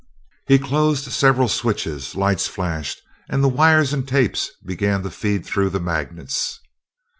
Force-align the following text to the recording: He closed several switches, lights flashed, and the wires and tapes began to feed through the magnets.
He 0.47 0.57
closed 0.57 1.05
several 1.11 1.47
switches, 1.47 2.15
lights 2.15 2.47
flashed, 2.47 3.03
and 3.29 3.43
the 3.43 3.47
wires 3.47 3.93
and 3.93 4.07
tapes 4.07 4.49
began 4.65 5.03
to 5.03 5.11
feed 5.11 5.45
through 5.45 5.69
the 5.69 5.79
magnets. 5.79 6.59